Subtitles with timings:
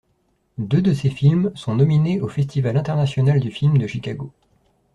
[0.57, 4.31] Deux de ses films sont nominés au Festival international du film de Chicago.